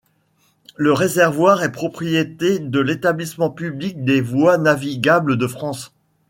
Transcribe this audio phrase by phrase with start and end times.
[0.77, 5.93] Le réservoir est propriété de l'établissement public des Voies navigables de France.